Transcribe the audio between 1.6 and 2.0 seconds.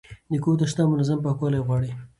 غواړي.